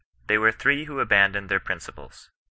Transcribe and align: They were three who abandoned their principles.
They 0.25 0.39
were 0.39 0.51
three 0.51 0.85
who 0.85 0.99
abandoned 0.99 1.47
their 1.47 1.59
principles. 1.59 2.31